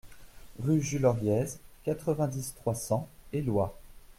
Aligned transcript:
Rue 0.57 0.81
Jules 0.81 1.05
Oriez, 1.05 1.45
quatre-vingt-dix, 1.83 2.55
trois 2.55 2.73
cents 2.73 3.07
Éloie 3.33 3.77